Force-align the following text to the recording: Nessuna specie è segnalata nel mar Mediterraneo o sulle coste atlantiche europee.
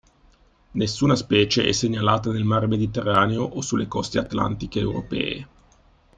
Nessuna 0.71 1.13
specie 1.15 1.63
è 1.63 1.71
segnalata 1.73 2.31
nel 2.31 2.43
mar 2.43 2.65
Mediterraneo 2.67 3.43
o 3.43 3.61
sulle 3.61 3.87
coste 3.87 4.17
atlantiche 4.17 4.79
europee. 4.79 5.47